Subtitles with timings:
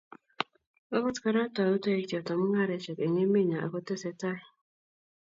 [0.95, 4.39] Akot kora, tou toek choto mungaresiek eng emenyo akotesetai